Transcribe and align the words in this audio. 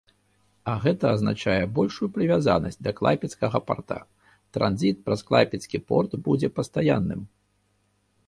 А 0.71 0.73
гэта 0.83 1.05
азначае 1.15 1.57
большую 1.79 2.07
прывязанасць 2.15 2.79
да 2.87 2.93
клайпедскага 2.99 3.61
парта, 3.67 3.99
транзіт 4.59 4.97
праз 5.09 5.19
клайпедскі 5.29 5.77
порт 5.91 6.11
будзе 6.29 6.47
пастаянным. 6.57 7.21